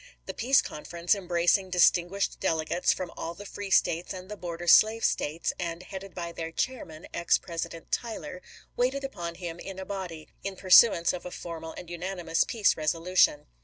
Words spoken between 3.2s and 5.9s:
the free States and the border slave States, and